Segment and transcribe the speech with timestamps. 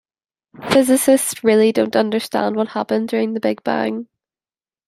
[0.71, 4.07] Physicists really don't understand what happened during the big bang